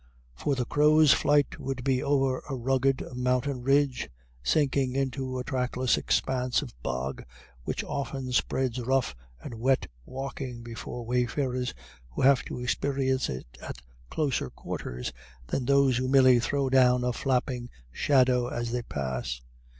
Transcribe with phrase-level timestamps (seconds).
[0.33, 4.09] For the crow's flight would be over a rugged mountain ridge,
[4.41, 7.23] sinking into a trackless expanse of bog,
[7.65, 11.75] which often spreads rough and wet walking before wayfarers
[12.09, 15.13] who have to experience it at closer quarters
[15.45, 19.39] than those who merely throw down a flapping shadow as they pass.